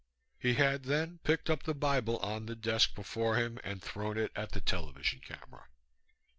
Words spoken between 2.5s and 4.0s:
desk before him and